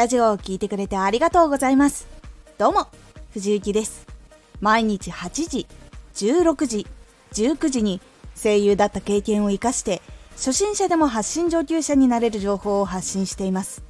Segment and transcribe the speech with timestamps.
[0.00, 2.08] ラジオを聴いてくれてありがとうございます。
[2.56, 2.86] どうも、
[3.34, 4.06] 藤幸です。
[4.58, 5.66] 毎日8時、
[6.14, 6.86] 16時、
[7.34, 8.00] 19時に
[8.34, 10.00] 声優だった経験を活かして、
[10.36, 13.82] 初心者でも発信上級者になれる情報を発信しています。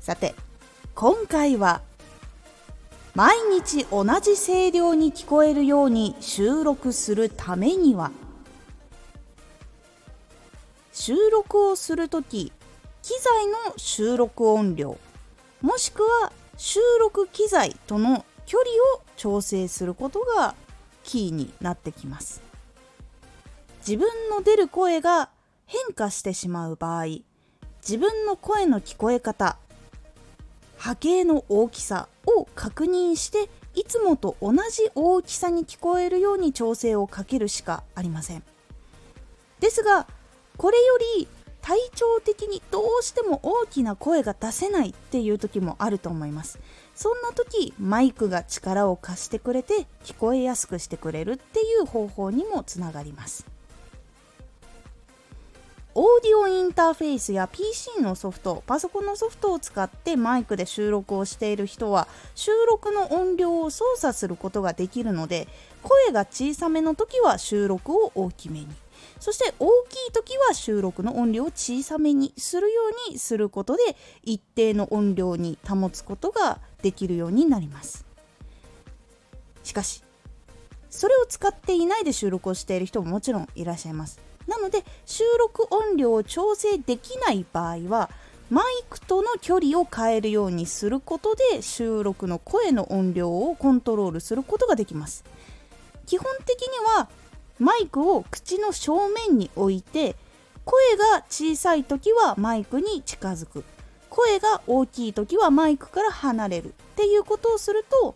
[0.00, 0.34] さて、
[0.96, 1.82] 今回は、
[3.14, 8.10] 毎日同じ声量に聞こえるように収録するためには、
[10.92, 12.50] 収録をするとき
[13.02, 14.98] 機材の収録音量
[15.62, 20.54] もしくは収録機材との距離を調整することが
[21.04, 22.42] キーになってきます。
[23.86, 25.30] 自分の出る声が
[25.66, 27.06] 変化してしまう場合
[27.80, 29.56] 自分の声の聞こえ方
[30.78, 38.44] 波形の大きさを確認していつもと同じ大きさに聞こえるように調整をかけるしかありません。
[39.58, 40.06] ですが
[40.56, 41.28] これより
[41.62, 46.58] 体調的にどうしても大きな声が出せないっていう時もあると思います。
[46.94, 53.46] そんな時マイクが力を貸してくれて聞こえやすくしてくれるっていう方法にもつながります。
[55.94, 65.48] オーディオインターフェースや PC のソフトパソコンのソフトを使ってマイクで収録をしている人は収録の音量を操作することができるので
[65.82, 68.68] 声が小さめの時は収録を大きめに。
[69.18, 73.82] そして大きい時は収録の音量を小さめにするようにすることで
[74.22, 78.04] 一定の音量に保つことができるようになります。
[79.62, 80.02] しかし
[80.90, 84.20] それを使っていないで収録をしている人ももちろんいらっしゃいます。
[84.46, 88.10] なので収録音量を調整できない場合は
[88.50, 95.24] マイクとの距離を変えるようにすることで収録の声の音量をコントロールすることができます。
[96.12, 96.68] 基本的に
[96.98, 97.08] は
[97.58, 100.14] マイクを口の正面に置いて
[100.66, 103.64] 声が小さい時はマイクに近づく。
[104.10, 108.14] 声が大きい時はマイクから離れるっていうことをすると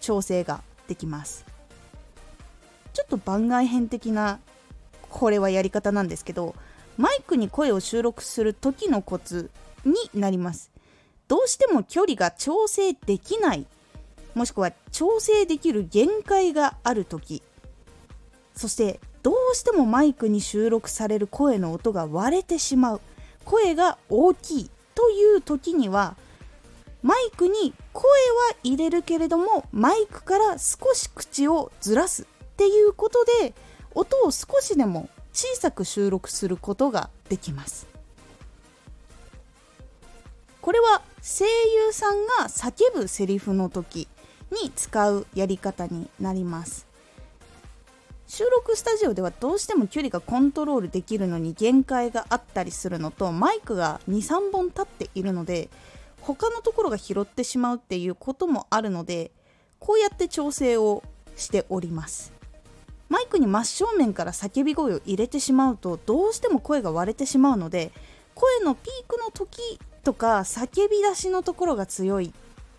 [0.00, 1.44] 調整ができます。
[2.92, 4.38] ちょっと番外編的な
[5.10, 6.54] これはやり方なんですけど
[6.96, 9.50] マイクに声を収録する時のコツ
[9.84, 10.70] になります。
[11.26, 13.66] どうしても距離が調整できない
[14.34, 17.42] もしくは調整できる限界がある時
[18.54, 23.00] そしてどうしてもマイクに収録される声の音が割れてしまう。
[23.46, 26.16] 声が大きいという時には
[27.02, 28.04] マイクに声
[28.50, 33.54] は入れるけれどもマイクから少し口をずらすっていうことで
[33.94, 37.86] 音を少しでも小さく収録することができます。
[40.60, 44.08] これは声優さんが叫ぶセリフの時
[44.62, 46.86] に使うやり方になります。
[48.26, 55.68] 収録スタジオではどうしても距離がコントロールできるのに限界があったりするのとマイクが23本立っているので
[56.20, 59.30] 他のところが拾ってしまうっていうこともあるので
[59.78, 61.02] こうやって調整を
[61.36, 62.32] しております。
[63.10, 67.92] マイクに真正面から叫び声を入れてしまうとどうしても声が割れてしまうので
[68.34, 72.32] 声のピークの時とか叫び出しのところが強い。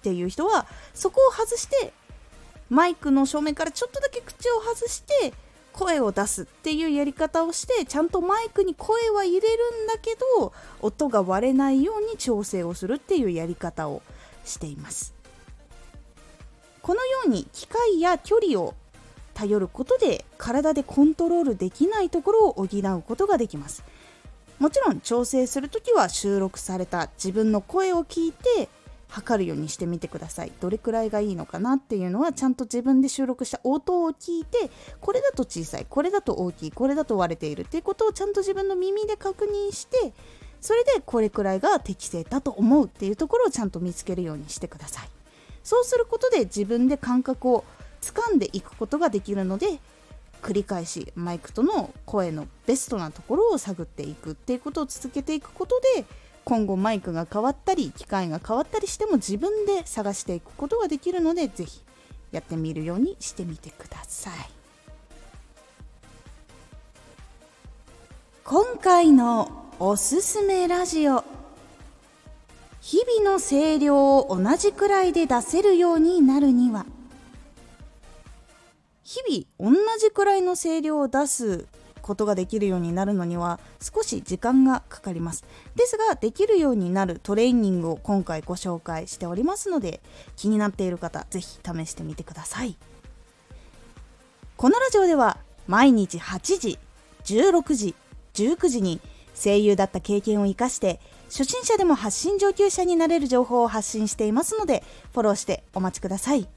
[0.05, 1.91] っていう人はそこを外して
[2.69, 5.33] マイクの正面からちょっとだけ口を外して
[5.73, 14.03] 声を出すっていうやり方をしてちゃんとマイクに声は入れるんだけど音が割れないように調整をするっていうやり方を
[14.45, 15.15] しています。
[16.83, 18.75] このように機械や距離を
[19.33, 23.83] 頼ることで体でコントロールできないところを補うことができます。
[24.59, 28.69] もちろん調整する時は収録された自分の声を聞いて
[29.07, 30.51] 測るようにしてみてください。
[30.59, 40.13] どれくらいがいいのかなっていうのはちゃんと自分で収録した音を聞いてこれだと小さいこれだと大きいこれだと割れているっていうことをちゃんと自分の耳で確認して
[40.61, 45.09] それでこれくらいが適正だと思うっていうところをちゃんと見つけるようにしてください。
[45.63, 47.63] そうすることで自分で感覚を
[48.01, 49.79] 掴んでいくことができるので
[50.41, 56.05] 繰り返しマイクとの声のベストなところを探っていくっていうことを続けていくことで
[56.45, 61.81] 今後マイクが変わったり機械が変わったりしても自分で探していくことができるので是非
[62.31, 64.33] やってみるようにしてみてください。
[68.43, 71.23] 今回のおすすめラジオ。
[72.79, 76.85] 日々の声量を同じくらいで出せるようになるには
[79.03, 81.65] 日々同じくらいの声量を出す
[82.05, 85.43] ことができるようになるのには少し時間がかかります。
[85.75, 90.01] ですができるようになるトレーニングを今回ご紹介しておりますので
[90.35, 92.77] 気になっている方是非試してみてください。
[94.55, 95.37] このラジオでは
[95.67, 96.79] 毎日8時
[97.23, 97.95] 16時
[98.35, 99.01] 19時に
[99.33, 106.47] 声優だった経験を生かして初心者でも発信上級者になれる情報を発信していますのでフォローしてお待ちください。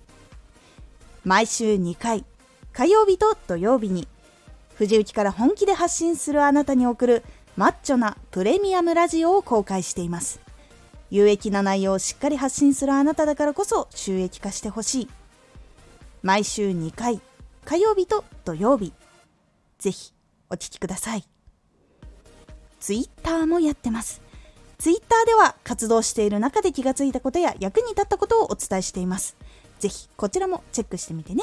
[1.25, 2.27] 毎週2回
[2.75, 4.07] 火曜日と土曜日に
[4.79, 7.25] 藤雪から本気で発信するあなたに送る
[7.57, 10.41] マッチョなプレミアムラジオを公開しています。
[11.11, 15.09] 有益な内容をしっかり発信するあなただからこそ収益化してほしい。
[16.23, 17.21] 毎週2回
[17.65, 18.93] 火曜日と土曜日。
[19.81, 20.13] ぜひ
[20.49, 21.25] お聴きください。
[22.79, 24.23] ツイッターもやってます。
[24.79, 29.37] ツイッターでは活動している中で気がついたことや役に立ったことをお伝えしています。
[29.81, 31.43] ぜひこちらもチェックしてみてね。